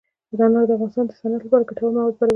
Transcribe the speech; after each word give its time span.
انار 0.45 0.65
د 0.69 0.71
افغانستان 0.75 1.05
د 1.07 1.11
صنعت 1.19 1.41
لپاره 1.43 1.67
ګټور 1.69 1.89
مواد 1.93 2.13
برابروي. 2.19 2.29